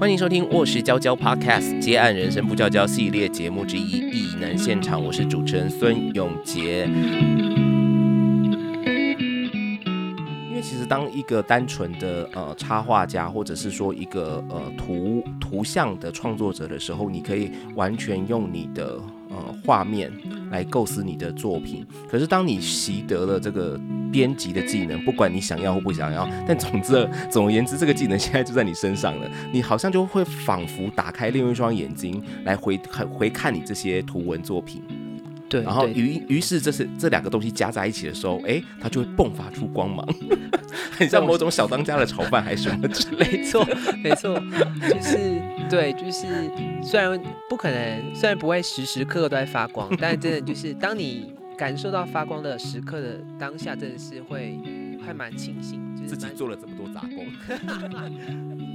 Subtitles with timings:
[0.00, 6.86] 欢迎收听《卧室娇娇 Podcast》接案人生不娇娇系列节目之一《异能现场》，我是主持人孙永杰。
[10.48, 18.98] 因为其实当一个单纯的呃插画家，或者是说一个呃图图像的创作者的时候，你可以完全用你的
[19.28, 20.10] 呃画面
[20.50, 21.86] 来构思你的作品。
[22.10, 23.78] 可是当你习得了这个
[24.10, 29.30] 编辑的技能，不管你想要或不想要，但总之总而言之，这个技能现在就在你身上了。
[29.52, 34.82] 你好像就会仿佛打开另一双眼睛来回看回看你这些图文作品。
[35.48, 40.06] 对，然后于于是这是这两个东西加在一起的时候，哎，它就会迸发出光芒，
[40.96, 43.38] 很像某种小当家的炒饭还是什么之类。
[43.38, 43.68] 没错，
[44.00, 44.40] 没错，
[44.88, 46.28] 就是对，就是
[46.84, 54.58] 虽然不可能，虽然不会时时刻刻都在发光，但真的就是当你感受到发光的时刻的当下，真的是会
[55.04, 57.26] 还蛮庆幸，就是自己做了这么多杂工。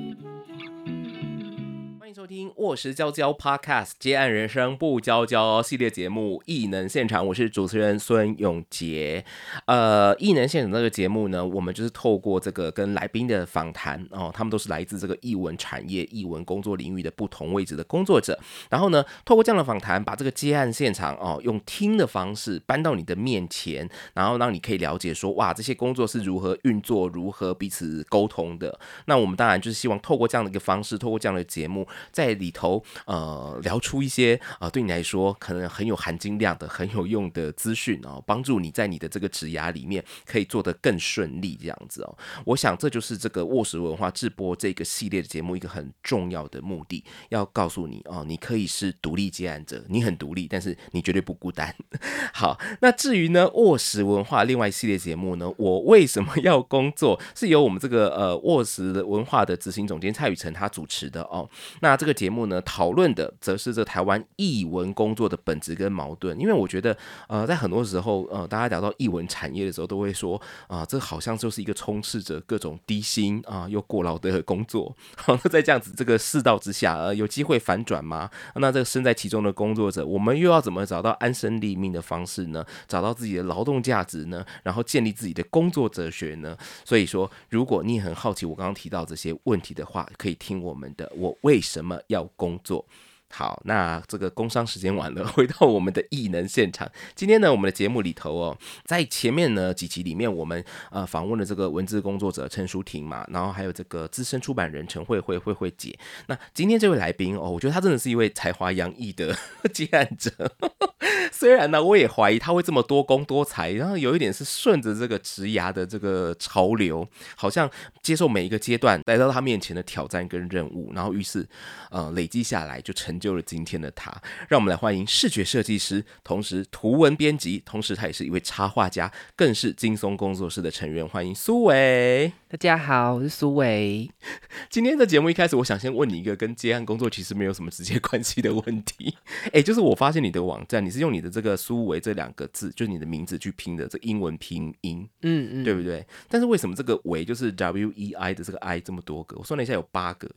[2.26, 9.24] 收听《卧室娇娇 Podcast》接案人生不娇娇系列节目《异能现场》，我是主持人孙永杰。
[9.68, 18.40] 呃，《异能现场》这个节目呢，我们就是透过这个跟来宾的访谈哦，他们都是来自这个译文产业、译文工作领域的不同位置的工作者。
[18.72, 28.80] 然后呢，透过这样的访谈，把这个接案现场哦，用听的方式搬到你的面前，然后让你可以了解说，哇，这些工作是如何运作、如何彼此沟通的。
[29.06, 42.18] 那我们当然就是希望透过这样的一个方式，透过这样的节目，在里头呃聊出一些呃对你来说可能很有含金量的、很有用的资讯哦，帮助你在你的这个职涯里面可以做得更顺利这样子哦。
[42.46, 51.76] 我想这就是这个卧室文化直播这个系列的节目一个很重要的目的，要告诉你哦，你可以是独立接案者，你很独立，但是你绝对不孤单。
[52.34, 61.50] 好，那至于呢卧室文化另外一系列节目呢，我为什么要工作，是由我们这个呃卧室文化的执行总监蔡雨辰他主持的哦。
[61.82, 66.40] 那这这个节目呢，讨论的则是这台湾译文工作的本质跟矛盾。
[66.40, 66.96] 因为我觉得，
[67.28, 74.96] 呃，在很多时候，呃，大家聊到译文产业的时候，都会说，啊、这好像就是一个充斥着各种低薪啊、又过劳的工作。
[75.16, 78.30] 好，在这样子这个世道之下，呃，有机会反转吗？
[78.58, 82.64] 那这个身在其中的工作者，我们又要怎么找到安身立命的方式呢？
[82.88, 84.46] 找到自己的劳动价值呢？
[84.62, 86.56] 然后建立自己的工作哲学呢？
[86.84, 92.86] 所以说，如果你很好奇我刚刚提到这些问题的话，可以听我们的《我为什么要工作》。
[93.34, 96.90] 好，那这个工商时间完了， 回到我们的异能现场。
[97.16, 105.98] 今天呢，我们的节目里头哦，在前面呢几集里面，我们呃访问了这个文字工作者陈淑婷嘛，然后还有这个资深出版人陈慧慧慧慧姐。
[106.28, 109.36] 那今天这位来宾哦，我觉得他真的是一位才华洋溢的
[109.74, 110.32] 接案者。
[111.32, 117.06] 虽然呢，我也怀疑他会这么多工多才，然后有一点是顺着这个职涯的这个潮流，
[117.36, 117.70] 好像
[118.02, 121.46] 接受每一个阶段来到他面前的挑战跟任务，然后于是
[121.90, 124.12] 呃累积下来，就成就了今天的他。
[124.48, 131.08] 让我们来欢迎视觉设计师，同时图文编辑，同时他也是一位插画家，更是金松工作室的成员。
[131.08, 132.32] 欢迎苏伟。
[132.48, 134.10] 大家好，我是苏伟。
[134.70, 139.16] 今天的节目一开始，我想先问你一个跟接案工作其实没有什么直接关系的问题。
[139.52, 146.06] 哎，就是我发现你的网站，你是用你的这个苏维这两个字，就是你的名字去拼的这英文拼音，嗯嗯，对不对？
[146.30, 149.36] 但是为什么这个维就是 W E I 的这个 I 这么多个？
[149.38, 150.30] 我算了一下，有八个。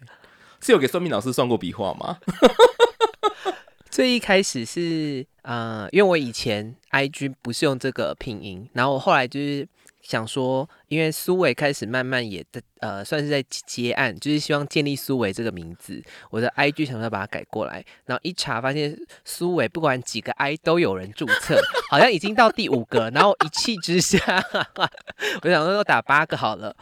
[0.61, 2.19] 是有给算命老师算过笔画吗？
[3.91, 9.67] 最一开始是呃，因为我以前 IG 不是用这个拼音，然后我后来就是
[10.03, 21.61] 想说，因为苏伟开始慢慢也的呃，算是在接案，就是希望建立苏伟这个名字，我的 IG 想要把它改过来，然后一查发现苏伟不管几个 I 都有人注册，
[21.91, 24.19] 好像已经到第五个，然后一气之下，
[25.43, 26.77] 我想说打八个好了。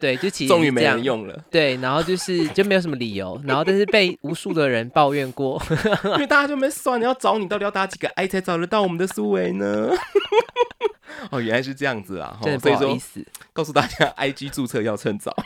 [0.00, 5.62] 对，就其实终于没人用了， 对，然后就是就没有什么理由，然后但是被无数的人抱怨过，
[6.04, 9.90] 因为大家就没算，你要找你到底要打几个 I 才找得到我们的苏维呢？
[11.30, 12.38] 哦，原来是这样子啊！
[12.42, 15.36] 真的哦所以说不好意思，告诉大家，IG 注册要趁早。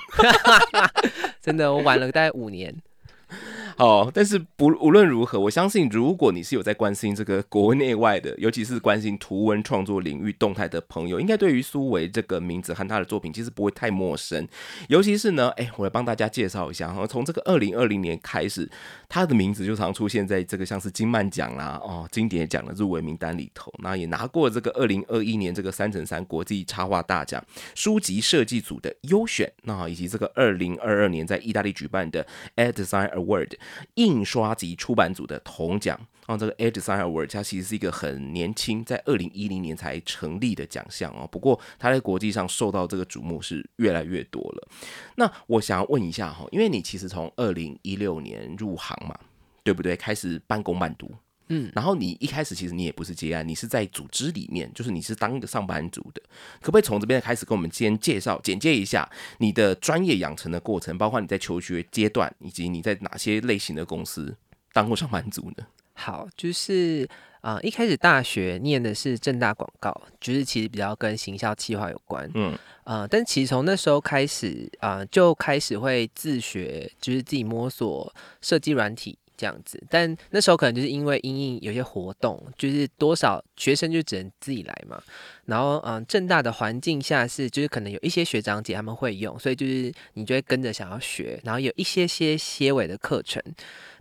[1.43, 2.75] 真的我晚了大概五年。
[3.77, 14.47] 好，但是不无论如何，我相信如果你是有在关心这个国内外的，尤其是关心图文创作领域动态的朋友，应该对于苏维这个名字和他的作品其实不会太陌生。
[14.89, 18.71] 尤其是呢，哎，我来帮大家介绍一下哈，从这个二零二零年开始，
[19.09, 27.45] 他的名字就常出现在这个像是金漫奖啦、哦经典奖的入围名单里头，那也拿过这个二零二一年这个三乘三国际插画大奖
[27.75, 32.25] 书籍设计组的优选，那以及这个二零二二年在意大利举办的
[32.55, 33.49] Air Design Award。
[33.95, 35.99] 印刷及出版组的铜奖。
[36.27, 41.29] 哦，这个 Edge Design Award 它其实是一个很年轻，在二零一零年才成立的奖项哦。
[41.31, 44.69] 不过它在国际上受到这个瞩目是越来越多了。
[45.17, 49.15] 那我想要问一下哈，因为你其实从二零一六年入行嘛，
[49.63, 49.95] 对不对？
[49.95, 51.11] 开始半工半读。
[51.49, 56.23] 嗯，然后你一开始其实你也不是接案，你是在组织里面，就是你是当一个上班族的，
[56.61, 59.09] 可不可以从这边开始跟我们先介绍、简介一下
[59.39, 64.35] 你的专业养成的过程，包括你在求学阶段，以及你在哪些类型的公司
[64.73, 65.67] 当过上班族呢？
[65.93, 67.09] 好，就是
[67.41, 79.19] 啊，一开始大学念的是正大广告，就是其实比较跟行销企划有关，嗯，呃，但其实从那时候开始啊，就开始会自学，就是自己摸索设计软体。
[79.37, 85.03] 这样子，但那时候可能就是因为因应有些活动，就是多少学生就只能自己来嘛。
[85.47, 91.41] 然后，嗯，正大的环境下是，就是可能有一些学长姐他们会用，所以就是你就会跟着想要学。
[91.45, 93.43] 然后有一些些些尾的课程，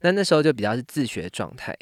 [0.02, 1.76] 那那时候就比较是自学状态。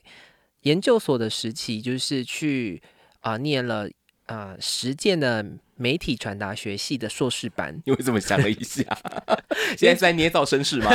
[0.61, 2.81] 研究所的时期就是去
[3.19, 3.89] 啊念了
[4.25, 5.45] 啊实践的。
[5.77, 8.83] 媒体传达学系的硕士班，因为这么想了一下，
[9.75, 10.91] 现在是在捏造身世吗？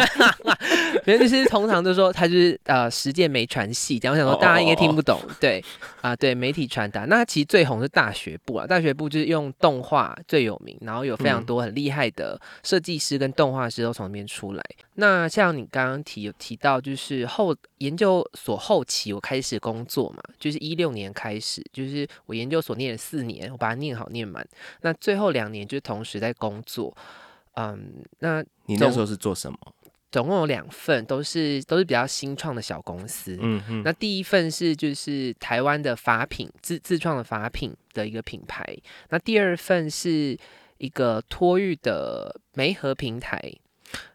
[1.06, 5.20] 别人就是通常都说他就是呃实践没传系，这样我想说大家应该听不懂。
[5.40, 5.64] 对
[6.00, 14.64] 啊，对媒体传达，那其实最红是大学部啊，大学部就是用动画最有名，然后有非常多很厉害的设计师跟动画师都从那边出来。
[14.94, 24.44] 那像你刚刚提有提到，就是后研究所后期我开始工作嘛，就是一六年开始，就是我研究所念了四年，我把它念好念满。
[24.80, 26.92] 那最后两年就同时在工作，
[27.54, 29.58] 嗯，那你那时候是做什么？
[30.10, 33.36] 总共有两份，都是都是比较新创的小公司。
[33.40, 33.82] 嗯嗯。
[33.84, 38.64] 那第一份是就是台湾的法品自自创的法品的一个品牌，
[39.10, 40.38] 那第二份是
[40.78, 43.40] 一个托育的媒合平台。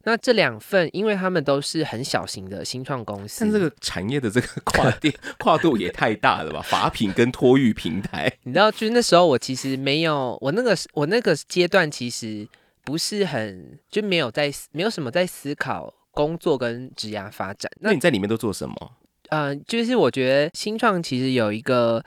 [0.04, 6.62] 那这两份，因为他们都是很小型的新创公司，但这个产业的这个 跨店跨度也太大了吧？
[6.62, 12.46] 法品跟托育平台， 你知道，就是那时候我其实没有，我那个我那个阶段其实
[12.84, 17.72] 不是很就没有在没有什么在思考工作跟职业发展。
[17.80, 18.92] 那你在里面都做什么？
[19.30, 22.04] 嗯，就是我觉得新创其实有一个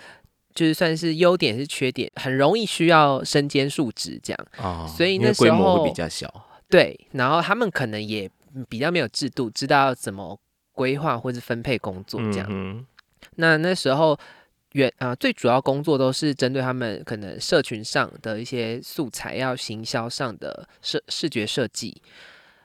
[0.55, 6.29] 就是算是优点是缺点，很容易需要身兼数职这样哦，所以那时候会比较小。
[6.69, 8.31] 对，然后他们可能也
[8.69, 10.39] 比较没有制度，知道怎么
[10.73, 12.85] 规划或是分配工作这样。
[13.37, 14.19] 那那时候，
[14.75, 22.01] 原啊最主要工作都是针对他们可能社群上的一些素材，要行销上的视视觉设计，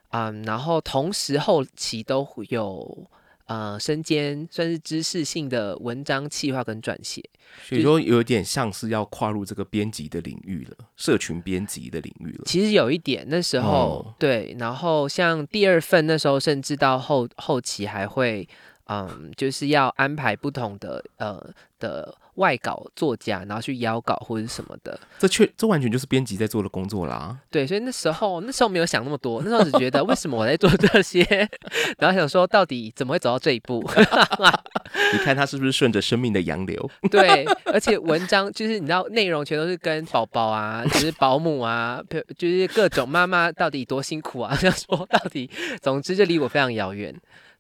[0.10, 3.08] 嗯，然后同时后期都有。
[3.50, 7.20] 呃，身兼算是知识性的文章企划跟撰写，
[7.64, 12.44] 所以说有点像是要跨入这个编辑的领域了，社群编辑的领域了。
[12.46, 18.48] 其实有一点，那时候对，然后像第二份那时候，甚至到后后期还会，
[18.90, 21.42] 嗯，就是要安排不同的呃
[21.80, 22.14] 的。
[22.36, 27.38] 外稿作家，然后去邀稿或者什么的，这确这完全就是编辑在做的工作啦。
[27.52, 31.22] 对，所以那时候那时候没有想那么多，那时候只觉得为什么我在做这些，
[32.00, 33.84] 然后想说到底怎么会走到这一步？
[35.12, 36.90] 你看他是不是顺着生命的洋流？
[37.12, 42.02] 对，而且文章就是你知道内容全都是跟宝宝啊，就是保姆啊，
[42.38, 45.50] 就是各种妈妈到底多辛苦啊，想说到底，
[45.82, 47.14] 总之就离我非常遥远。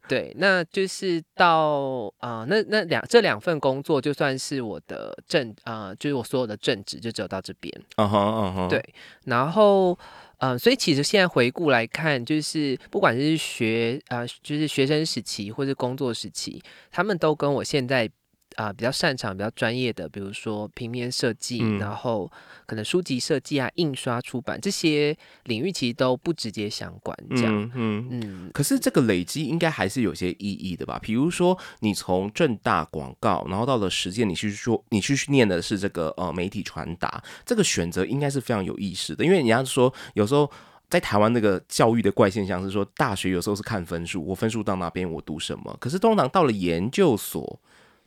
[0.10, 7.72] 对，那就是到啊，那那两这两份工作就算是我的正啊，就是我所有的正职就只有到这边。
[7.98, 8.68] 嗯哼嗯哼。
[8.68, 8.84] 对，
[9.26, 9.98] 然后
[10.40, 16.62] 嗯，所以其实现在回顾来看，就是不管是学啊，就是学生时期或是工作时期，
[16.92, 18.10] 他们都跟我现在。
[18.56, 22.30] 啊，比较擅长、比较专业的，比如说平面设计，然后
[22.66, 25.16] 可能书籍设计啊、印刷出版这些
[25.46, 27.18] 领域，其实都不直接相关。
[27.30, 28.52] 这样，嗯嗯。
[28.54, 31.00] 可是这个累积应该还是有些意义的吧？
[31.02, 39.24] 比如说，你从正大广告，然后到了实践，你去说你去念的是这个呃媒体传达，这个选择应该是非常有意识的。
[39.24, 40.52] 因为人家说，有时候
[40.90, 45.78] 在台湾那个教育的怪现象是说，大学有时候是看分数，我分数到那边我读什么。
[45.80, 47.60] 可是通常到了研究所。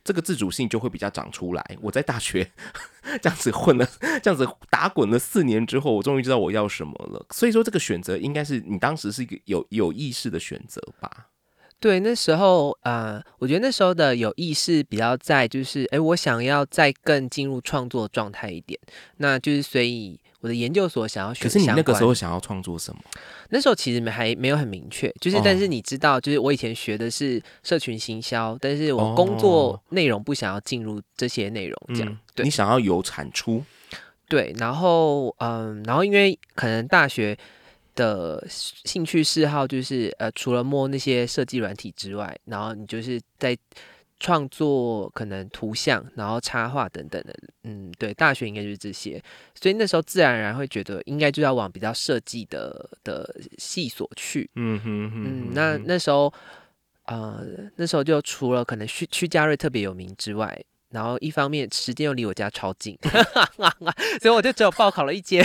[0.03, 1.77] 这个自主性就会比较长出来。
[1.81, 2.51] 我在大学
[3.21, 3.87] 这样子混了，
[4.21, 7.25] 这样子打滚了四年之后，我终于知道我要什么了。
[7.31, 11.27] 所以说，这个选择应该是你当时是一个有有意识的选择吧？
[11.79, 18.79] 对，那时候呃，我觉得那时候的有意识比较在，就是哎，我想要再更进入创作状态一点。
[19.17, 20.19] 那就是所以。
[20.43, 22.99] 我的研究所想要学，可是你那个时候想要创作什么？
[23.49, 32.17] 那时候其实还没有很明确，就是但是你知道，就是我以前学的是社群行销，但是我工作内容不想要进入这些内容，这样。
[32.35, 33.63] 对你想要有产出？
[34.27, 37.37] 对，然后嗯，然后因为可能大学
[37.95, 43.57] 的兴趣嗜好就是呃，除了摸那些设计软体之外，然后你就是在
[44.23, 49.21] 创作可能图像，然后插画等等的，嗯，对，大学应该就是这些，
[49.53, 56.33] 所以那时候自然而然会觉得应该就要往比较设计的的系所去，嗯哼哼嗯，那那时候
[57.07, 60.63] 呃，那时候就除了可能徐徐家瑞特别有名之外。
[60.93, 62.95] 然后一方面时间又离我家超近，
[64.21, 65.43] 所以我就只有报考了一间，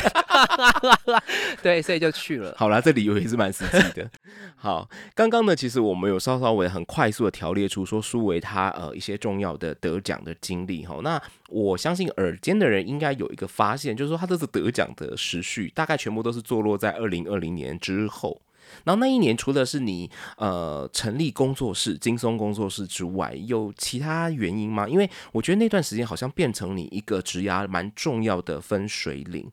[1.62, 2.54] 对，所以就去了。
[2.58, 4.10] 好啦，这理由也是蛮实际的。
[4.56, 10.98] 好，刚刚呢，其实我们有稍稍微很快速的条列出说苏维他呃一些重要的得奖的经历哈。
[11.02, 18.38] 那我相信耳尖的人应该有一个发现，就是说他这次得奖的时序大概全部都是坐落在二零二零年之后。
[18.84, 24.88] 然后那一年，除了是你呃成立工作室金松工作室之外，有其他原因吗？
[24.88, 29.50] 因为我觉得那段时间好像变成你一个职涯蛮重要的分水岭，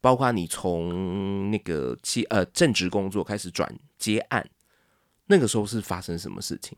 [0.00, 4.48] 包括你从那个接呃正职工作开始转接案，
[5.26, 6.76] 那个时候是发生什么事情？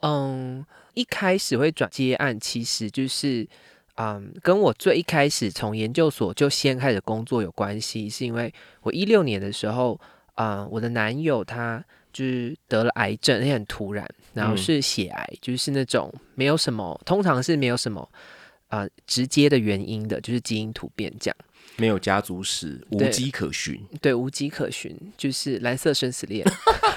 [0.00, 3.48] 嗯，一开始会转接案，其实就是
[3.96, 10.00] 嗯，跟我最一开始从研究所就先开始工作有关系，是因为我一六年的时候。
[10.38, 18.08] 啊，我的男友他就是得了癌症，也很突然，然后是血癌，就是那种没有什么，通常是没有什么
[18.68, 21.36] 啊直接的原因的，就是基因突变这样，
[21.76, 26.46] 没有家族史，无迹可寻，对，无迹可寻，就是蓝色生死恋，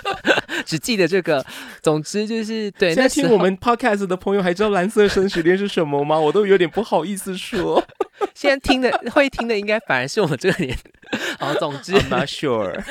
[0.66, 1.46] 只记得这个。
[1.82, 2.94] 总之就是对。
[2.94, 6.20] 现在听我们 podcast 的朋友还知道蓝色生死恋是什么吗？
[6.20, 7.84] 我都有点不好意思说。
[8.36, 10.78] 现在听的会听的，应该反而是我们这个年。
[11.40, 12.82] 好，总之，I'm not sure。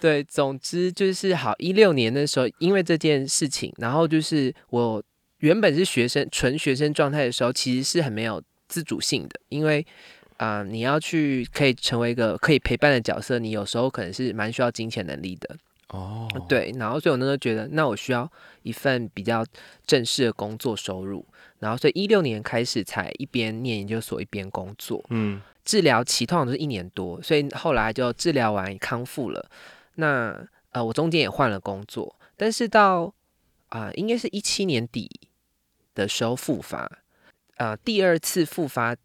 [0.00, 1.54] 对，总之就是好。
[1.58, 5.02] 一六年的时候，因为这件事情，然后就是我
[5.38, 9.40] 原本是学生，纯学生状态的时候，其实是很没有自主性的。
[9.48, 9.84] 因为
[10.38, 15.56] 啊，你要去可以成为一个可以陪伴的角色，你有时候可能是蛮需要金钱能力的。
[15.90, 16.72] 哦，对。
[16.78, 18.30] 然后所以我那时候觉得，那我需要
[18.62, 19.44] 一份比较
[19.86, 21.24] 正式的工作收入。
[21.58, 25.04] 然后所以一六年开始才一边念研究所一边工作。
[25.10, 25.40] 嗯。
[25.62, 29.48] 治疗期通常都是一年多，所以后来就治疗完康复了。
[29.96, 30.34] 那
[30.70, 33.12] 呃，我中间也换了工作，但是到
[33.68, 35.08] 啊，应该是一七年底
[35.94, 36.90] 的时候复发。
[37.58, 38.96] 呃，第二次复发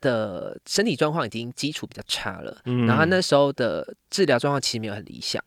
[0.00, 5.42] 的身体状况已经基础比较差了，然后那时候的治疗状况其实没有很理想，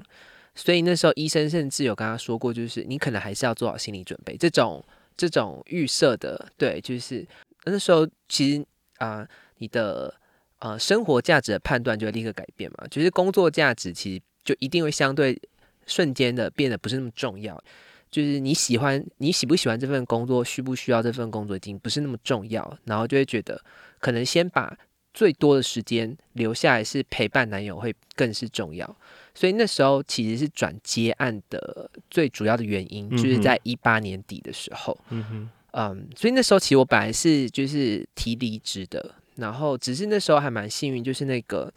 [0.56, 4.36] 所以那时候医生甚至有跟他说过，就是你可能还是要做好心理准备。
[4.38, 4.84] 这种
[5.16, 7.26] 这种预设的，对，就是
[7.66, 8.66] 那时候其实
[8.98, 10.14] 啊，你的。
[10.60, 15.38] 呃，生活价值的判断就会立刻改变嘛，就是工作价值其实就一定会相对
[15.86, 17.62] 瞬间的变得不是那么重要，
[18.10, 23.62] 就是你喜欢你喜不喜欢这份工作，需不需要这份工作已经不是那么重要，然后就会觉得
[24.00, 24.74] 可能先把
[25.14, 28.96] 最多的时间留下来是陪伴男友会更是重要，
[29.34, 39.16] 所以那时候其实是转接案的最主要的原因，就是在一八年底的时候，嗯哼，嗯，所以那时候其实我本来是就是提离职的。
[39.36, 41.74] 然后只是那时候还蛮幸运，就是那个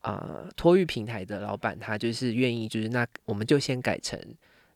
[0.00, 4.16] 啊托育平台的老板，他就是愿意，就是那我们就先改成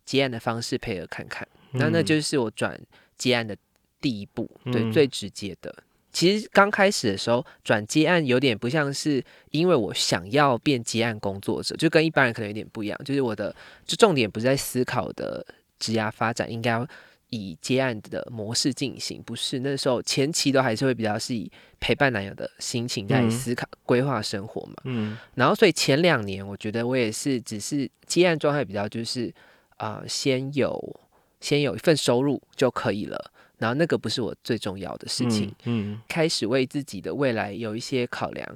[0.04, 1.46] 接案的方式配合看看。
[1.74, 2.76] 那那就是我转
[3.16, 3.56] 接案的
[4.00, 5.72] 第一步，对，最直接的。
[6.14, 12.98] 其实刚开始的时候转接案有点不像是因为我想要变接案工作者，就跟一般人可能有点不一样。
[13.04, 13.54] 就是我的
[13.84, 15.44] 就重点不是在思考的
[15.78, 16.88] 职涯发展应该要。
[17.30, 24.74] 以接案的模式进行，不是那时候前期都还是会比较是以陪伴男友的心情在思考规划生活嘛。
[24.84, 29.34] 嗯，然后所以前两年我觉得我也是只是接案状态比较就是
[29.78, 31.00] 啊，先有
[31.40, 35.54] 先有一份收入就可以了，然后那个不是我最重要的事情。
[35.64, 38.48] 嗯，开始为自己的未来有一些考量，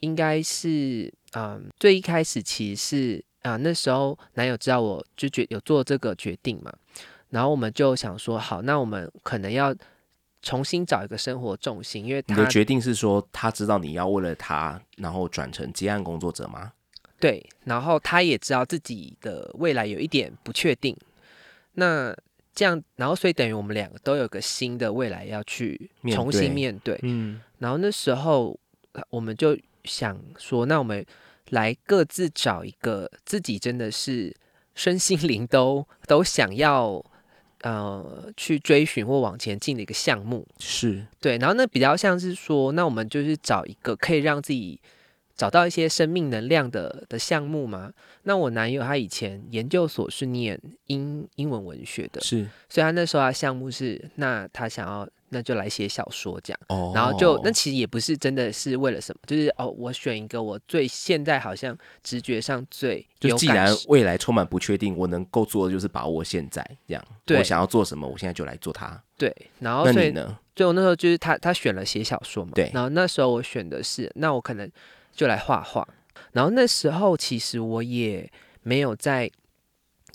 [0.00, 6.72] 应该是啊，最一开始其实是啊，那时候男友知道我就决有做这个决定嘛。
[7.30, 9.74] 然后我们就想说，好，那我们可能要
[10.40, 16.72] 重新找一个生活重心，因为你的决定是说，他知道你要为了他，然后转成接案工作者吗？
[17.18, 20.96] 对，然后他也知道自己的未来有一点不确定，
[21.72, 22.14] 那
[22.54, 28.58] 这样，然后所以等于我们两个都有个新的未来要去重新面对，嗯，然后那时候
[29.10, 31.04] 我们就想说，那我们
[31.50, 34.34] 来各自找一个自己真的是
[34.74, 37.04] 身心灵都 都想要。
[37.64, 40.46] 呃，去追寻或往前进的一个项目。
[40.58, 41.02] 是。
[41.18, 44.78] 对，然后那比较像是说，那我们就是找一个可以让自己
[45.36, 47.92] 找到一些生命能量的的项目吗。
[48.22, 56.60] 那我男友他以前研究所是念英英文文学的，是，所以他那时候他项目是，那他想要那就来写小说这样。
[56.68, 67.04] 哦，然后就那其实也不是真的是为了什么，就是哦，我选一个我最现在好像直觉上最有就既然未来充满不确定，我能够做的就是把握现在，这样。
[67.26, 69.02] 对我想要做什么，我现在就来做它。
[69.18, 70.38] 对，然后所以呢？
[70.56, 74.70] 所以我那时候就是他他选了写小说嘛，对然后那时候我选的是，那我可能
[75.14, 75.86] 就来画画。
[76.32, 78.30] 然后那时候其实我也
[78.62, 79.30] 没有在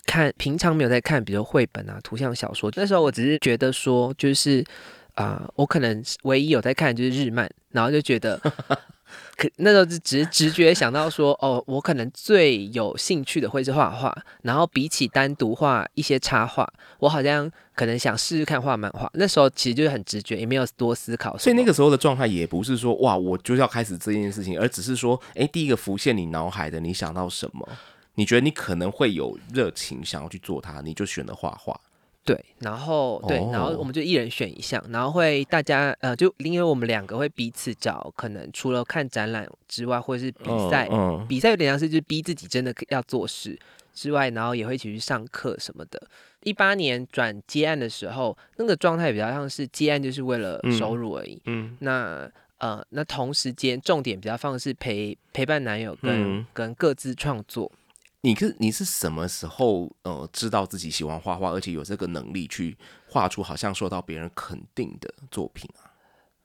[0.06, 2.70] 看，平常没有在看，比如绘本啊、图像小说。
[2.76, 4.64] 那时候我只是觉得说，就是
[5.14, 8.40] 啊、我可能唯一有在看就是日漫，然后就觉得。
[9.40, 19.10] 可那时候就只是直觉想到说，哦，我可能最有兴趣的会是画画，然后比起单独画一些插画，我好像可能想试试看画漫画。
[19.14, 21.38] 那时候其实就是很直觉，也没有多思考。
[21.38, 27.66] 所以那个时候的状态也不是说哇，我就要开始这件事情，而只是说，哎，第一个浮现你脑海的，你想到什么？
[28.16, 31.80] 你觉得你可能会有热情想要去做它，你就选了画画。
[32.30, 43.58] 对，然后对，然后哦我们就一人选一项，然后会大家呃，就因为我们两个会彼此找，可能除了看展览之外，或者是比赛，嗯，比赛有点像是就是逼自己真的要做事
[43.92, 46.00] 之外，然后也会一起去上课什么的。
[46.44, 51.42] 一八年转接案的时候，那个状态比较像是接案就是为了嗯收入而已。
[51.46, 57.72] 嗯那呃，那同时间重点比较放的是陪陪伴男友跟、嗯跟各自创作。
[58.22, 65.88] 你是你是什么时候呃知道自己喜欢画画，而且有这个能力去画出好像受到别人肯定的作品啊？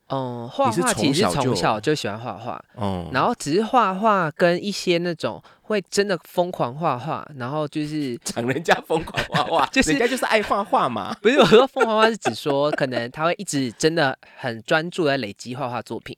[0.08, 11.12] 嗯，画画其实从从小就喜欢画画，嗯，然后只是画画跟一些那种会真的疯狂画画，然后就是讲人家疯狂画画， 就是人家就是爱画画嘛。
[11.24, 16.15] 不是我说疯狂画是指说可能他会一直真的很专注在累积画画作品，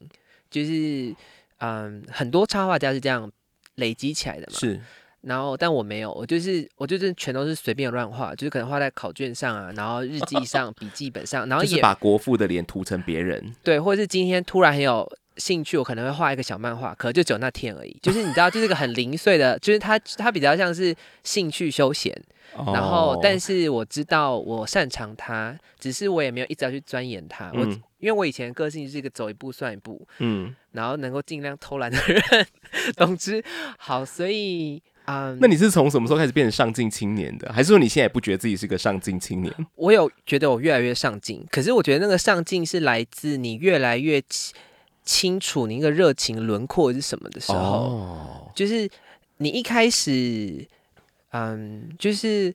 [0.51, 1.15] 就是
[1.59, 3.31] 嗯很多插画家是这样
[3.75, 4.59] 累积起来的嘛。
[4.59, 4.81] 是，
[5.21, 13.53] 然后但我没有，我就是我就是全都是随便乱画，就是可能画在考卷上啊，然后日记上、 笔记本上，然后也就是把国父的脸涂成别人。
[13.63, 17.97] 对，或者是今天突然很有兴趣，我可能会画一个小漫画，可能就只有那天而已。
[18.01, 22.13] 就是你知道，就是一个很零碎的，就是它它比较像是兴趣休闲。
[22.55, 27.51] 然后，哦但是我知道我擅长它，只是我也没有一直要去钻研它。
[27.53, 32.21] 我嗯因为我以前个性是一个走一步算一步，嗯，然后能够尽量偷懒的人。
[32.95, 33.43] 总之，
[33.79, 34.81] 好，所以。
[35.07, 37.51] 嗯，那你是从什么时候开始变成上进青年的？
[37.51, 39.53] 还是说你现在也不觉得自己是个上进青年？
[39.75, 44.53] 我有觉得我越来越上进，可是我觉得那个上进是来自你越来越清
[45.03, 47.57] 清楚你那个热情轮廓是什么的时候。
[47.57, 48.89] 哦，就是
[49.37, 50.67] 你一开始，
[51.31, 52.53] 嗯，就是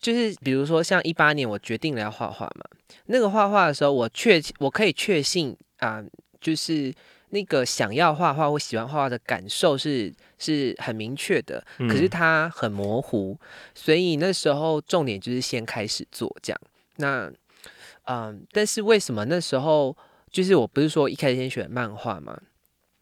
[0.00, 2.64] 就是比如说像一八年我决定了要画画嘛，
[3.04, 6.02] 那个画画的时候，我确我可以确信啊、
[6.40, 6.90] 就是
[7.34, 13.36] 那个想要画画或喜欢画画的感受是是很明确的，可是嗯它很模糊，
[13.74, 16.60] 所以那时候重点就是先开始做这样。
[16.96, 17.30] 那
[18.04, 19.96] 嗯，但是为什么那时候
[20.30, 22.40] 就是我不是说一开始先选漫画嘛？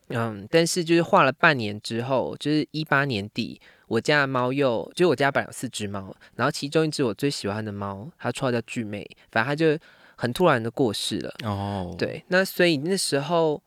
[0.09, 9.79] 嗯，但是就是画了半年之后，就是一八年底，我家的猫又，就是我家本来有四只猫，然后其中一只我最喜欢的猫，它绰号叫巨妹，反正它就
[10.16, 11.35] 很突然的过世了。
[11.45, 13.62] 哦，，对，那所以那时候，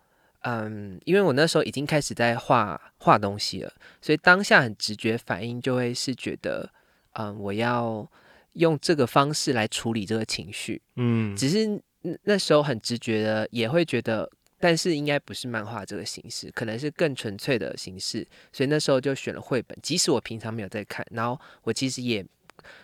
[0.48, 6.70] 嗯，因为我那时候已经开始在画画东西了，所以当下很直觉反应就会是觉得，
[7.14, 8.08] 嗯，我要
[8.54, 10.82] 用这个方式来处理这个情绪。
[10.98, 11.66] 嗯，只是
[12.02, 14.30] 那那时候很直觉的，也会觉得，
[14.60, 19.76] 但是应该不是漫画这个形式，可能是更纯粹的形式，所以那时候就选了绘本。
[19.82, 22.24] 即使我平常没有在看，然后我其实也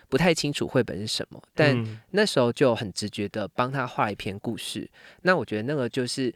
[0.08, 4.90] 不太清楚绘本是什么，但嗯那时候就很直觉的帮他画一篇故事。
[5.22, 6.34] 那我觉得那个就是，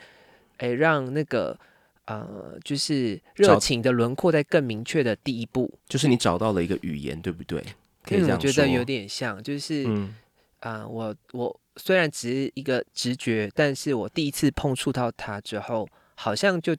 [0.59, 1.59] 诶，让那个
[2.07, 5.73] 呃，就是热情的轮廓在更明确的第一步。
[5.89, 7.63] 就是你找到了一个语言，对不对？
[8.03, 8.39] 可以这嗯，我样。
[8.39, 9.85] 觉得有点像，就是。
[9.87, 10.15] 嗯，
[10.61, 16.75] 啊、我我虽然只是一个直觉，但是我第一次碰触到它之后，好像就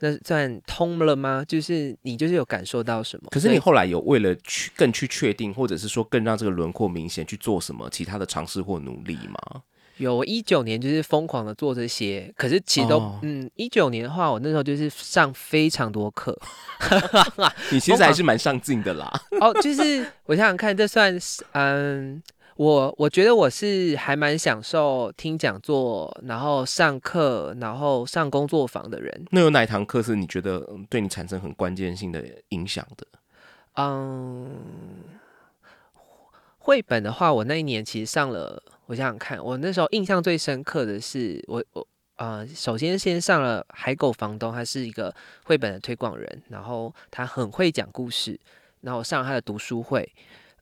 [0.00, 1.42] 那算通了吗？
[1.46, 3.30] 就是你就是有感受到什么？
[3.30, 9.62] 可是你后来有为了去更去确定，或者是说更让这个轮廓明显，去做什么其他的尝试或努力吗？
[9.96, 16.38] 有我一九年就是疯狂的做这些，可是其实都、哦嗯，一九年的话，我那时候就是上非常多课
[17.70, 19.10] 你其实还是蛮上进的啦。
[19.40, 22.22] 哦，就是我想想看，这算是嗯。
[22.56, 29.26] 我我觉得我是还蛮享受听讲座，然后上课，然后上工作坊的人。
[29.30, 33.06] 那有哪一堂课是你觉得嗯对你产生很关键性的影响的？
[33.74, 34.48] 嗯，
[36.66, 48.36] 绘本的话，我那一年其实上了，我想想看，我那时候印象最深刻的是，我我呃，首先先上了海狗房东，他是一个绘本的推广人，然后他很会讲故事，
[48.80, 50.12] 然后我上了他的读书会。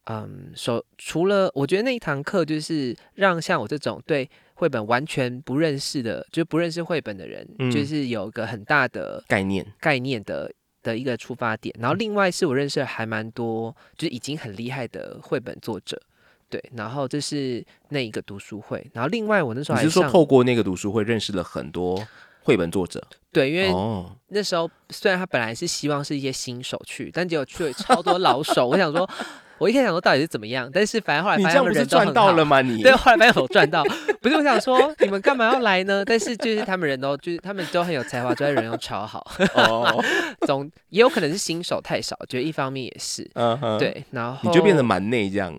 [0.04, 10.52] 嗯，首除了我觉得那一堂课就是让像我这种对绘绘本完全不认识的，就不认识绘本的人，嗯就是有一个很大的概念，概念的
[10.85, 11.75] 的一个出发点。
[11.81, 16.01] 然后另外是我认识了还蛮多，就是已经很厉害的绘本作者。
[16.49, 22.07] 对，然后这是那一个读书会，然后另外我那时候你是说透过那个读书会认识了很多
[22.42, 23.05] 绘本作者？
[23.33, 28.68] 对，因为哦，那时候虽然他本来是希望是一些新手去，但结果去了超多老手。
[28.68, 29.09] 我想说，
[29.58, 32.60] 我一开始想说到底是怎么样，但是反正后来你发现他们这样不是赚人都很好到了吗？
[32.60, 33.82] 你对，后来发现我赚到，
[34.20, 36.04] 不是我想说你们干嘛要来呢？
[36.04, 39.24] 但是就是他们人都就是他们都很有才华，专业人又超好。
[39.54, 40.04] 哦，
[40.46, 45.54] 总也有可能是新手太少，觉得一方面也是嗯哼，，对，然后你就变得蛮内这样，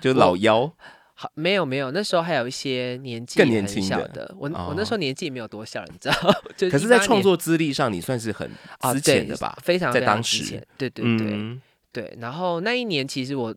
[0.00, 0.70] 就老妖。
[1.14, 6.14] 好没有没有，那时候还有一些年纪更年轻的小的，我、我那哦时候年纪也没有多小，你知道？
[6.56, 9.54] 就可是，在18年创作资历上，你算是很啊之前对的吧？
[9.62, 11.26] 非常非常在当时之前，对对对。
[11.30, 11.60] 嗯，
[11.92, 13.54] 对，然后那一年其实我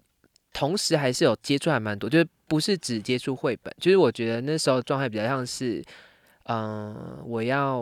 [0.51, 5.83] 同时还是有接触还蛮多，就是不是只接触绘本，就是我觉得那时候状态比较像是，
[6.45, 7.77] 嗯、我要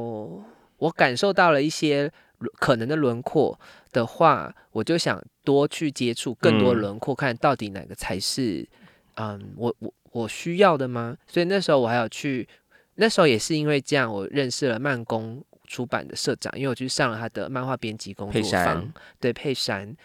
[0.78, 2.12] 我感受到了一些
[2.60, 3.60] 可能的轮廓
[3.92, 8.68] 的话，我就想多去接触更多嗯轮廓，看到底哪个才是，
[9.16, 11.18] 嗯，我我我需要的吗？
[11.28, 12.48] 所以那时候我还有去，
[12.96, 19.96] 那时候也是因为这样，我认识了慢工出版的社长，因为我去上了他的漫画编辑工作坊，对佩珊。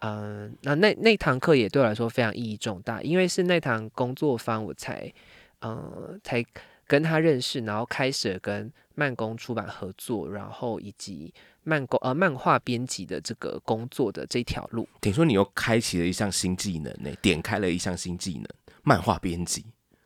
[0.00, 5.12] 嗯，那那那堂课也对我来说非常意义重大，因为是那堂工作坊，我才
[5.60, 6.44] 嗯才
[6.86, 11.32] 跟他认识，然后开始跟漫工出版合作，然后以及
[11.64, 14.88] 漫工呃漫画编辑的这个工作的这条路。
[15.00, 18.44] 等于说你又开启了一项新技能呢，点开了一项新技能，
[18.82, 19.64] 漫画编辑。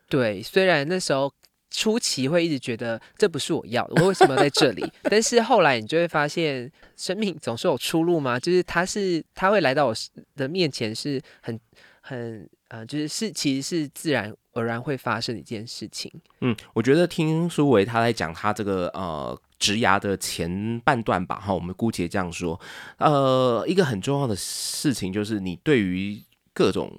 [0.09, 1.31] 对，虽然那时候
[1.71, 4.85] 初期会一直觉得这不是我要的，我为什么要在这里？
[5.03, 8.37] 但是后来你就会发现，生命总是有出路嘛。
[8.37, 9.95] 就是他是他会来到我
[10.35, 11.57] 的面前，是很
[12.01, 16.11] 很呃，就是是其实是自然而然会发生的一件事情。
[16.41, 22.59] 嗯，我觉得听苏维他在讲他这个呃职涯的前半段吧，哈，我们姑且这样说，
[22.97, 26.21] 呃，一个很重要的事情就是你对于
[26.53, 26.91] 各种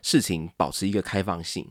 [0.00, 1.68] 事情保持一个开放性。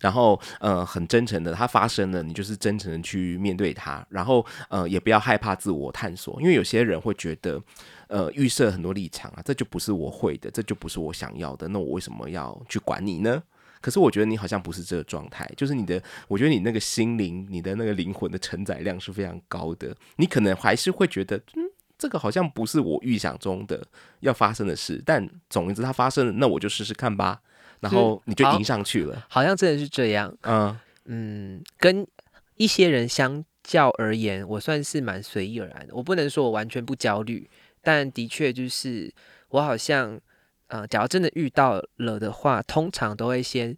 [0.00, 7.60] 然后，呃，很真诚的，它发生了，你就是真诚的去面对它，然后，呃，也不要害怕自我探索，因为有些人会觉得，
[8.06, 13.42] 呃，预设很多立场啊，这就不是我会的，这就不是我想要的，那我为什么要去管你呢？
[13.80, 19.96] 可是我觉得你好像不是这个状态，就是你的，我觉得你那个心灵，你的那个灵魂的承载量是非常高的。
[20.16, 21.62] 你可能还是会觉得，嗯，
[21.96, 23.84] 这个好像不是我预想中的
[24.20, 27.40] 要发生的事，但总之它发生了，那我就试试看吧。
[27.80, 30.36] 然后你就迎上去了，好像真的是这样。
[30.42, 32.06] 嗯嗯，跟
[32.56, 35.94] 一些人相较而言，我算是蛮随意而安的。
[35.94, 37.48] 我不能说我完全不焦虑，
[37.82, 39.12] 但的确就是
[39.48, 40.20] 我好像，
[40.66, 43.76] 呃，假如真的遇到了的话，通常都会先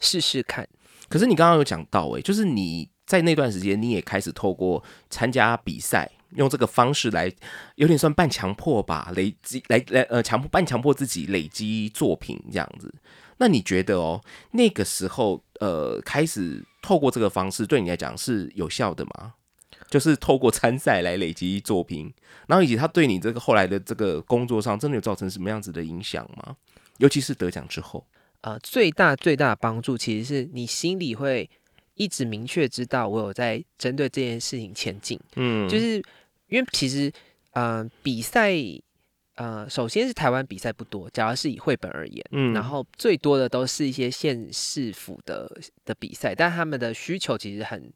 [0.00, 0.66] 试试看。
[1.08, 7.32] 可是你刚刚有讲到、欸，就是你在那段时间，你也开始透过参加比赛，用这个方式来，
[7.74, 12.94] 有点算半强迫吧，累积来来呃强迫半强迫自己累积作品这样子。
[13.38, 14.22] 那你觉得哦，
[14.52, 19.34] 那个时候呃开始透过这个方式，对你来讲是有效的吗？
[19.90, 22.12] 就是透过参赛来累积作品，
[22.48, 26.56] 然后以及他对你这个后来的这个工作上，真的有造成什么样子的影响吗？
[26.98, 28.04] 尤其是得奖之后，
[28.40, 31.48] 呃，最大最大的帮助其实是你心里会
[31.94, 35.20] 一直明确知道我有在针对这件事情前进。
[35.36, 36.02] 嗯，就是
[36.48, 37.12] 因为其实，
[37.52, 38.52] 呃，比赛，
[39.34, 45.50] 呃，首先是台湾比赛不多，假如是以绘本而言，嗯然后最多的都是一些县市府的
[45.84, 47.92] 的比赛，但他们的需求其实很，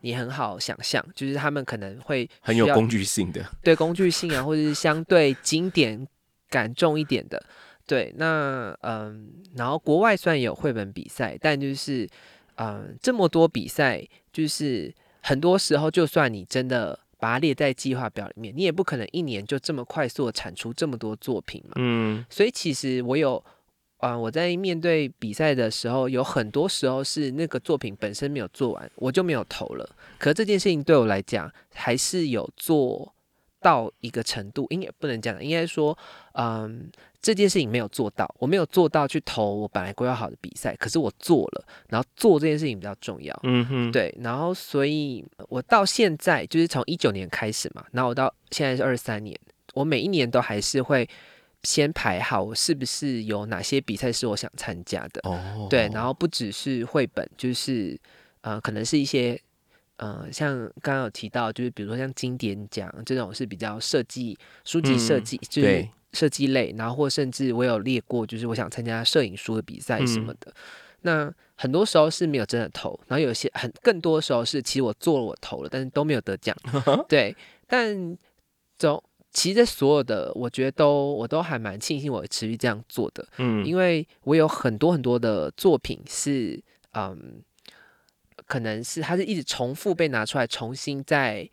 [0.00, 6.06] 你很好想象，就是他们可能会很有工具性的，对工具性啊，或者是相对经典
[6.50, 7.42] 感重一点的。
[7.86, 12.08] 对，那嗯，然后国外虽然也有绘本比赛，但就是
[12.56, 21.74] 嗯，这么多比赛，就是很多时候，就算你真的把它列在计划表里面，你也不可能一年就这么快速的产出这么多作品嘛。
[21.76, 23.40] 嗯所以其实我有，
[23.98, 29.88] 啊、我在面对比赛的时候，有很多时候是那个作品本身没有做完，我就没有投了。
[30.18, 33.14] 可是这件事情对我来讲，还是有做
[33.62, 35.96] 到一个程度，应该不能讲，应该说，
[36.34, 43.38] 嗯，这件事情没有做到，我没有做到去投我本来规划好的比赛，可是我做了，然后做这件事情比较重要。
[43.44, 49.38] 嗯哼，对，然后所以我到现在就是从一九年开始嘛，然后我到现在是二三年，
[49.74, 51.08] 我每一年都还是会
[51.62, 57.96] 先排好我是不是有哪些比赛是我想参加的，哦，对，然后不只是绘本，就是
[58.40, 59.40] 呃，可能是一些
[60.02, 70.52] 呃，像刚刚有提到，就是比如说像经典奖这种是比较设计书籍设嗯计，就是设计类，然后或甚至我有列过，就是我想参加摄影书的比赛什么的。
[71.02, 76.56] 那很多时候是没有真的投，然后有些很更多时候是其实我做了我投了，但是都没有得奖。
[77.08, 77.36] 对，
[77.68, 78.18] 但
[78.76, 86.60] 总其实所有的我觉得都我都还蛮庆幸我持续这样做的，嗯，因为我有很多很多的作品是
[86.94, 87.40] 嗯，
[88.52, 91.48] 可能是它是一直重复被拿出来重新再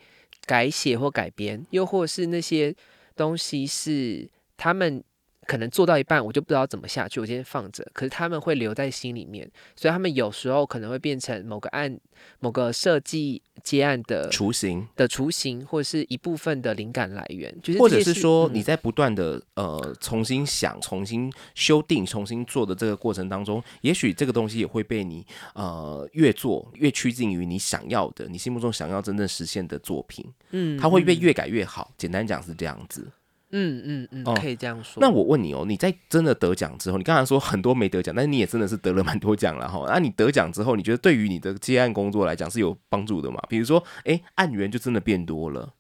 [0.46, 2.76] 改写或改编，又或是那些
[3.16, 5.02] 东西是他们。
[5.50, 7.84] 可能做到一半，我就不知道怎么下去，我先放着。
[7.92, 12.00] 可是他们会留在心里面，所以他们有时候可能会变成某个案、
[12.40, 17.52] 某个设计接案的雏形的雏形，或者是一部分的灵感来源。
[17.64, 31.92] 就是或者是说嗯你在不断的呃重新想、重新修订、重新做的这个过程当中，也许这个东西也会被你呃越做越趋近于你想要的、你心目中想要真正实现的作品，嗯，它会被嗯越改越好。
[31.98, 33.08] 简单讲是这样子。
[33.52, 35.02] 嗯嗯嗯，哦可以这样说。
[35.02, 39.84] 那我问你哦，你在真的得奖之后，你刚才说很多没得奖，但是你也真的是得了蛮多奖了哈。
[39.90, 43.40] 那你得奖之后，你觉得对于你的接案工作来讲是有帮助的吗？
[43.50, 45.74] 比如说，哎，案源就真的变多了，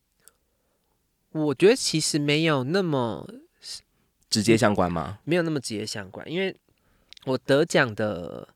[1.31, 3.27] 我觉得其实没有那么
[4.29, 5.19] 直接相关吗？
[5.23, 6.55] 没有那么直接相关，因为
[7.25, 8.47] 我得奖的，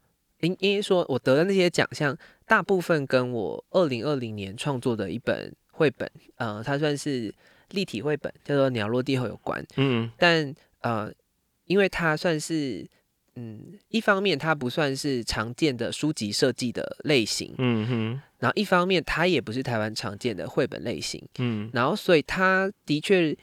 [0.42, 7.34] 应应该说我得的那些奖项，大部分跟我二零二零年创作的一本绘本，呃，它算是
[7.74, 9.64] 立体绘本，叫做《鸟落地后》有关。
[9.76, 11.12] 嗯但呃，
[11.66, 12.88] 因为它算是，
[13.36, 23.36] 嗯，一方面它不算是常见的书籍设计的类型，嗯哼然后一方面它也不是台湾常见的绘本类型，嗯然后所以它的确，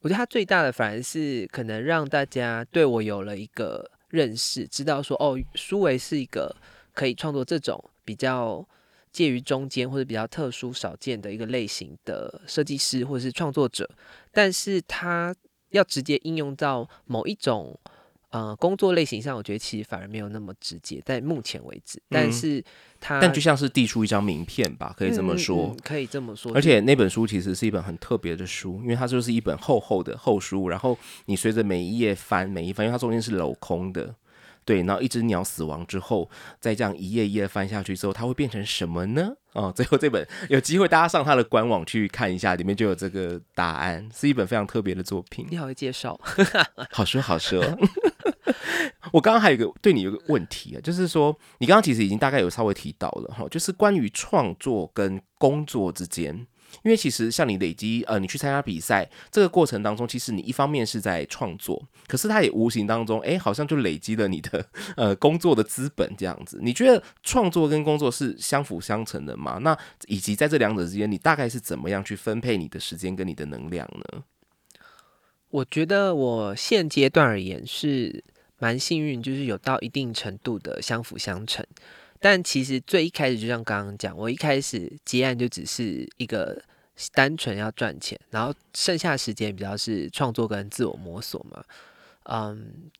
[0.00, 6.54] 我觉得它最大的反而是可能让大家对我有了一个认识，知道说哦，苏维是一个
[6.92, 8.64] 可以创作这种比较
[9.12, 13.88] 介于中间或者比较特殊少见的一个类型的设计师或者是创作者，
[14.32, 15.34] 但是他
[15.70, 17.78] 要直接应用到某一种。
[18.34, 22.02] 呃，工作类型上，我觉得其实反而没有那么直接，在目前为止。
[22.08, 22.64] 但嗯是
[22.98, 25.66] 他，但就像是递出一张名片吧，可以这么说。
[25.66, 26.50] 嗯可以这么说。
[26.54, 34.14] 而且那本书其实是一本很特别的书，因为它就是一本厚厚的厚书，然后你随着每一页翻，每一翻，因为它中间是镂空的，
[34.64, 39.32] 对，然后一只鸟死亡之后，再这样一页一页翻下去之后，它会变成什么呢？
[39.52, 45.46] 哦， 最后这本有机会大家上它的官网去看一下，里面就有这个答案，是一本非常特别的作品。
[45.50, 46.18] 你好会介绍，
[46.90, 47.62] 好说好说。
[49.12, 56.46] 我刚刚还有一个对你有个问题啊，就是说你刚刚其实已经大概有稍微提到了哈，就是关于创作跟工作之间，
[56.82, 64.64] 因为其实像你累积呃，你去参加比赛这个过程当中，其实你一方面是在创作，可是它也无形当中哎，好像就累积了你的
[64.96, 66.58] 呃工作的资本这样子。
[66.62, 69.58] 你觉得创作跟工作是相辅相成的吗？
[69.62, 74.22] 那以及在这两者之间，你大概是怎么样去分配你的时间跟你的能量呢？
[75.50, 78.24] 我觉得我现阶段而言是
[78.58, 81.66] 蛮幸运，就是有到一定程度的相辅相成。
[82.22, 86.62] 但其实最一开始，就像刚刚讲，我一开始接案就只是一个
[87.12, 91.62] 单纯要赚钱，然后剩下时间比较是创作跟自我摸索嘛。
[92.24, 92.90] 嗯，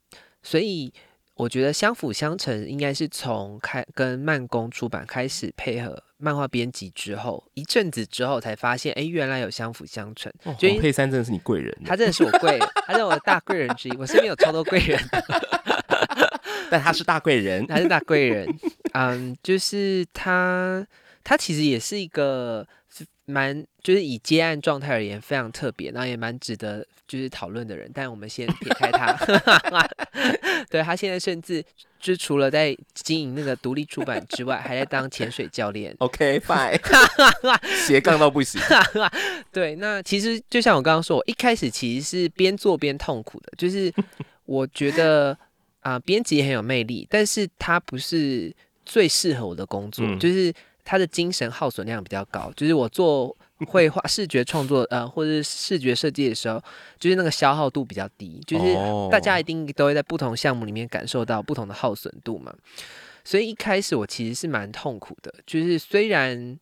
[0.43, 0.91] 所以
[1.35, 10.29] 我觉得相辅相成应该是从开跟慢工出版开始配合漫画编辑之后，一阵子之后才发现，哎，原来有相辅相成。
[10.43, 13.95] 哦就因黄佩珊真的是你贵人，他真的是我贵人，他是我的大贵人之一。
[13.95, 14.99] 我身边有超多贵人，
[16.69, 17.65] 但他是大贵人。
[17.67, 18.45] 他是大贵人。
[18.93, 20.85] 嗯，就是他，
[21.23, 22.67] 他其实也是一个
[23.25, 27.89] 蛮，就是以接案状态而言非常特别，然后也蛮值得就是讨论的人。
[27.93, 29.13] 但我们先撇开他，
[30.69, 31.63] 对他现在甚至
[31.99, 35.95] 就除了在经营那个独立出版之外，还在当潜水教练。
[35.99, 36.77] OK，fine，
[37.87, 38.61] 斜杠到不行。
[39.51, 43.93] 对，那其实就像我刚刚说，我一开始其实是边做边痛苦的，就是
[44.45, 45.37] 我觉得
[45.79, 48.53] 啊，编辑很有魅力，但是他不是
[48.85, 53.35] 最适合我的工作，嗯就是他的精神耗损量比较高，就是我做
[53.67, 56.61] 绘画、视觉创作呃或者是视觉设计的时候，
[56.99, 62.53] 就是那个消耗度比较低，就是哦大家一定都会在不同项目里面感受到不同的耗损度嘛。
[63.23, 66.59] 所以一开始我其实是蛮痛苦的，就是虽然，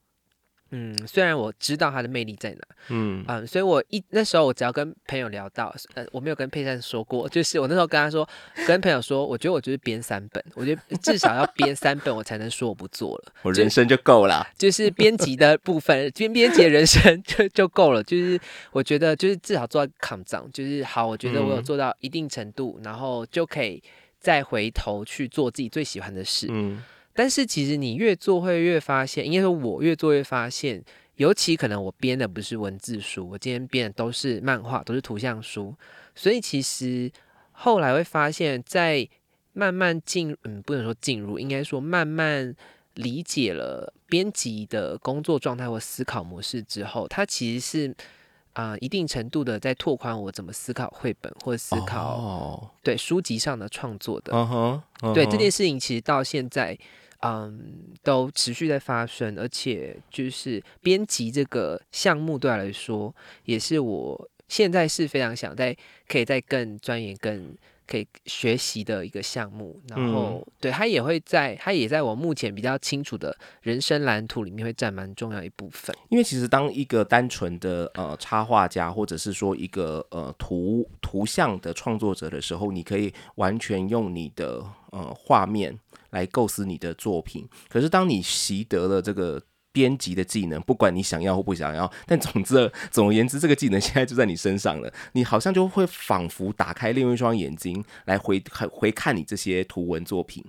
[0.72, 8.28] 嗯，虽然我知道它的魅力在哪，嗯，嗯，所以我一那时候我只要跟朋友聊到，呃，我没有跟佩珊说过，就是我那时候跟他说，
[8.66, 13.34] 跟朋友说，我觉得我就是编三本，我觉得至少要编三本，我才能说我不做了。
[13.42, 14.48] 我人生就够了。
[14.58, 18.02] 就是编辑的部分，编编辑的人生就就够了。
[18.02, 18.40] 就是
[18.72, 21.12] 我觉得，就是至少做到抗涨，就是好。
[21.12, 23.84] 我觉得我有嗯做到一定程度，然后就可以
[24.18, 26.48] 再回头去做自己最喜欢的事。
[26.50, 26.82] 嗯
[27.14, 30.84] 但是其实你越做会越发现，应该说我越做越发现，
[31.16, 35.76] 尤其可能我编的不是文字书，我今天编的都是漫画，都是图像书，
[36.16, 37.12] 所以其实
[37.52, 39.08] 后来会发现，在
[39.54, 42.56] 慢慢进，嗯，不能说进入，应该说慢慢
[42.96, 47.96] 理解了编辑的工作状态或思考模式之后，它其实是
[48.54, 54.32] 啊、一定程度的在拓宽我怎么思考绘本或思考、哦，对书籍上的创作的。
[55.14, 56.78] 对这件事情，其实到现在，
[57.22, 65.76] 嗯，都持续在发生，而且就是编辑这个项目对我来说，也是我现在是非常想在
[66.08, 67.56] 可以再更钻研、更
[67.92, 69.82] 可以学习的一个项目。
[69.90, 75.94] 然嗯后，对他也会在，他也在我目前比较清楚的人生蓝图里面会占蛮重要一部分。
[76.10, 85.78] 因为其实当一个单纯的呃插画家，或者是说一个呃图图像的创作者的时候，你可以完全用你的呃画面
[86.12, 87.46] 来构思你的作品。
[87.68, 89.42] 可是当你习得了这个
[89.72, 94.92] 编辑的技能，不管你想要或不想要， 但总之总而言之，这个技能现在就在你身上了。
[95.14, 100.44] 你好像就会仿佛打开另外一双眼睛来回看回看你这些图文作品。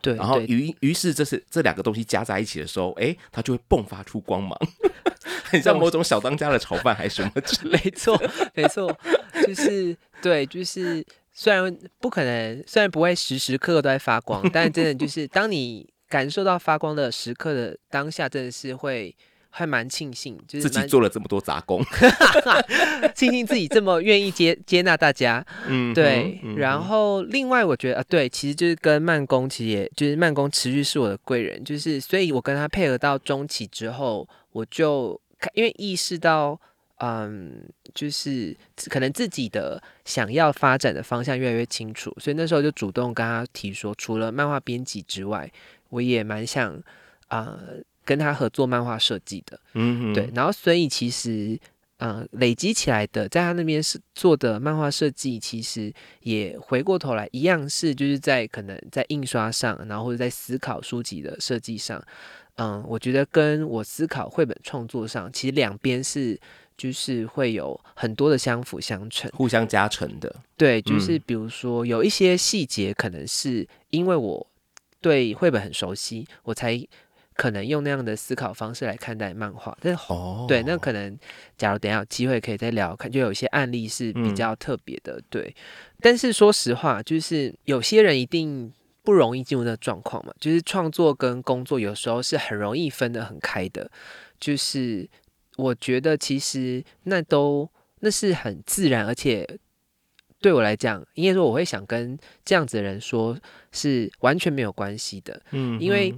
[0.00, 4.58] 对，然后于于是这是这两个东西加在一起的时候，哎，它就会迸发出光芒，
[5.44, 7.80] 很像某种小当家的炒饭还是什么之类。
[7.84, 8.22] 没错，
[8.52, 8.98] 没错，
[9.46, 19.16] 就是对，就是虽然不可能，虽然不会时时刻刻都在发光，但真的就是当你感受到发光的时刻的当下，真的是会
[19.48, 21.82] 还蛮庆幸，就是自己做了这么多杂工，
[23.16, 25.42] 庆幸自己这么愿意接接纳大家。
[25.66, 36.60] 嗯，对，嗯然后另外我觉得啊，对，其实就是跟慢工，其实也就是慢工持续是我的贵人，就是所以我跟他配合到中期之后，我就看因为意识到，
[36.98, 37.62] 嗯，
[37.94, 38.54] 就是
[38.90, 45.50] 可能自己的想要发展的方向越来越清楚，所以那时候就主动跟他提说，除了漫画编辑之外，
[45.92, 46.82] 我也蛮想
[47.28, 47.58] 啊、
[48.04, 49.60] 跟他合作漫画设计的。
[49.74, 51.58] 嗯对，，然后所以其实，
[51.98, 62.02] 呃，累积起来的，在他那边是做的漫画设计，其实也回过头来一样是就是在可能在印刷上，然后或者在思考书籍的设计上，
[62.56, 66.38] 嗯，我觉得跟我思考绘本创作上，其实两边是
[66.76, 69.30] 就是会有很多的相辅相成。
[69.30, 74.46] 互相加成的，对，就是嗯比如说有一些细节，可能是因为我
[75.02, 76.80] 对绘本很熟悉，我才
[77.34, 79.76] 可能用那样的思考方式来看待漫画。
[79.80, 81.18] 但是哦，对，那可能
[81.58, 85.54] 假如等下有机会可以再聊，看就有一些案例是比嗯较特别的，对。
[86.00, 93.90] 但是说实话，就是有些人一定不容易进入那个状况嘛，就是创作跟工作有时候是很容易分得很开的，
[94.38, 95.08] 就是
[95.56, 97.68] 我觉得其实那都
[98.00, 99.48] 那是很自然，而且
[100.42, 103.38] 对我来讲，应该说我会想跟这样子的人说，
[103.70, 105.40] 是完全没有关系的。
[105.52, 106.12] 嗯，因为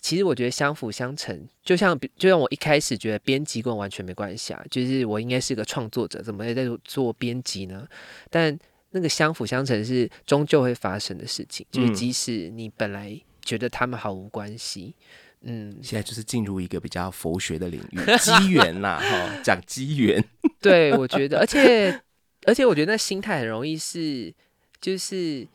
[0.00, 7.86] 其实我觉得相辅相成，就像比就像我一开始觉得编辑跟我完全没关系啊，就是我应该是个创作者，怎么会在做编辑呢？
[8.28, 8.58] 但
[8.90, 14.94] 那个相辅相成是终究会发生的事情，就是嗯即使你本来觉得他们毫无关系，
[15.42, 20.24] 嗯，现在就是进入一个比较佛学的领域，机缘啦，哈，讲机缘，
[20.60, 22.00] 对，我觉得，而且
[22.46, 24.32] 而且我觉得那心态很容易是，
[24.80, 25.46] 就是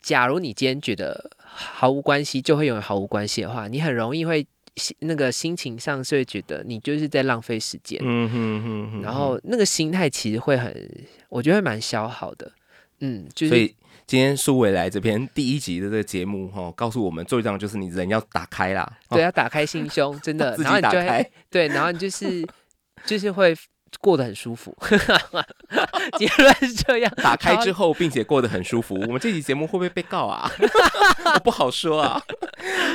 [0.00, 10.72] 假如你今天觉得毫无关系，就会永远毫无关系的话，你很容易会心那个心情上是会觉得你就是在浪费时间，嗯哼哼哼，然后那个心态其实会很，
[11.28, 12.50] 我觉得会蛮消耗的。
[13.00, 13.74] 嗯，就是所以
[14.06, 22.44] 今天苏伟来这边第一集的这个节目哈、哦，告诉我们最重要就是你人要打开啦，哦对，要打开心胸，真的， 然后你就会己打开，对，然后你就是
[23.04, 23.54] 就是会
[24.00, 24.76] 过得很舒服。
[26.18, 28.94] 结论是这样，打开之后，并且过得很舒服。
[28.94, 30.50] 我们这期节目会不会被告啊？
[31.34, 32.20] 我不好说啊。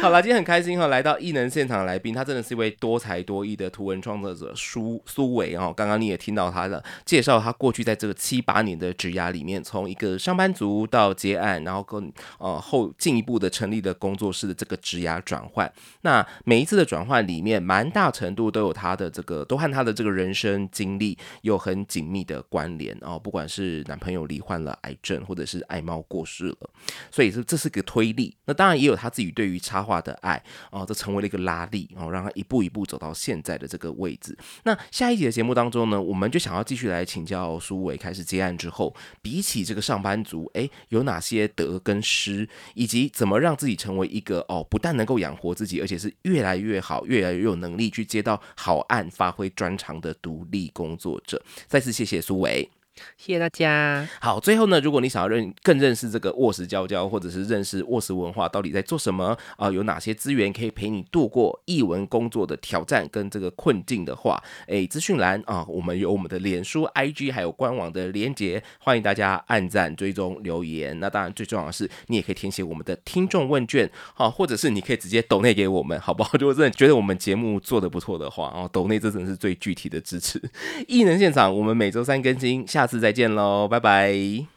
[0.01, 5.73] 好了，今天很开心哈、来到异能现场的来宾，他真的是一位多才多艺的图文创作者苏苏伟哦。
[5.75, 15.71] 刚刚你也听到他的介绍，他过去在这个七八年的职涯里面，从一个上班族到接案，然后跟呃后进一步的成立的工作室的这个职涯转换。
[16.01, 23.17] 那每一次的转换里面，蛮大程度都有他的这个，都和他的这个人生经经历有很紧密的关联哦。
[23.17, 26.69] 不管是男朋友罹患了癌症，或者是爱猫过世了，
[27.09, 28.35] 所以这这是个推力。
[28.45, 34.37] 那当然也有他自己对于插画的爱哦，这成为了一个拉力哦，让他一步一步走到现在的这个位置。
[34.63, 51.41] 那下一集的节目当中呢，我们就想要继续来请教苏伟，开始接案之后，比起这个上班族，诶，有哪些得跟失，以及怎么让自己成为一个哦，不但能够养活自己，而且是越来越好、越来越有能力去接到好案、发挥专长的独立工作者。
[51.67, 52.69] 再次谢谢苏伟。
[53.17, 54.07] 谢谢大家。
[54.21, 70.99] 好，最后呢，如果你想要认更认识这个卧室娇娇，或者是认识卧室文化到底在做什么啊、有哪些资源可以陪你度过译文工作的挑战跟这个困境的话，诶，资讯栏啊，我们有我们的脸书、IG 还有官网的连接，欢迎大家按赞、追踪、留言。
[70.99, 76.31] 那当然最重要的是，你也可以填写我们的听众问卷，好、或者是你可以直接抖内给我们，好不好？
[76.39, 80.41] 如果真的觉得我们节目做的不错的话，哦，抖内这真的是最具体的支持。
[80.87, 84.53] 艺能现场，我们每周三更新，下下次再见喽，拜拜。